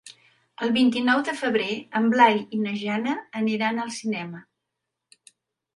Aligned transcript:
El 0.67 0.71
vint-i-nou 0.77 1.21
de 1.27 1.35
febrer 1.41 1.67
en 2.01 2.09
Blai 2.15 2.41
i 2.59 2.63
na 2.65 2.75
Jana 2.87 3.15
aniran 3.45 3.85
al 3.87 3.95
cinema. 4.01 4.43